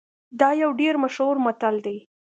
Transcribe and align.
دا 0.39 0.49
یو 0.61 0.71
ډیر 0.79 0.93
مشهور 1.03 1.35
متل 1.45 1.75
دی 1.85 1.97